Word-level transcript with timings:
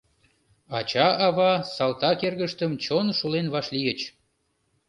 Ача-ава 0.77 1.51
салтак 1.75 2.19
эргыштым 2.27 2.71
чон 2.83 3.07
шулен 3.17 3.47
вашлийыч. 3.53 3.99